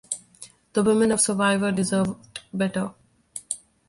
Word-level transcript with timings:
The 0.73 0.81
women 0.81 1.11
of 1.11 1.21
"Survivor" 1.21 1.71
deserved 1.71 2.39
better. 2.51 2.95